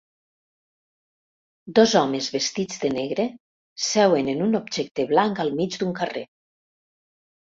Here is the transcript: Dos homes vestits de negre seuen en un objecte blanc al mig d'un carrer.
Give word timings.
Dos 1.79 1.91
homes 1.99 2.29
vestits 2.35 2.79
de 2.85 2.91
negre 2.95 3.25
seuen 3.89 4.33
en 4.35 4.41
un 4.47 4.61
objecte 4.63 5.05
blanc 5.11 5.43
al 5.45 5.53
mig 5.59 5.77
d'un 5.83 5.93
carrer. 6.03 6.27